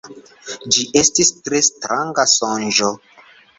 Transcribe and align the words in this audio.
Ĝi 0.75 0.85
estis 1.01 1.31
tre 1.43 1.61
stranga 1.69 2.27
sonĝo. 2.35 2.93